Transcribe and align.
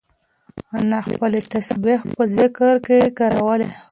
انا 0.77 0.99
خپلې 1.07 1.39
تسبیح 1.53 1.99
په 2.15 2.23
ذکر 2.37 2.73
کې 2.85 2.99
کارولې. 3.17 3.67